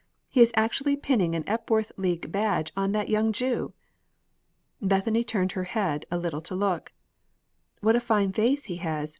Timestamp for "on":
2.75-2.91